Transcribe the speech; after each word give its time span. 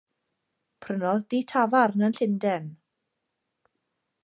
Prynodd 0.85 1.27
dŷ 1.33 1.41
tafarn 1.51 2.05
yn 2.07 2.15
Llundain. 2.19 2.65